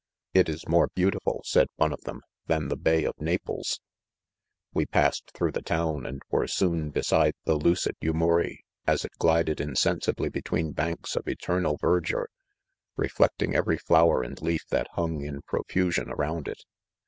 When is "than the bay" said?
2.47-3.03